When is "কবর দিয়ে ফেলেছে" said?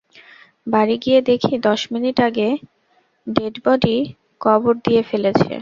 4.41-5.47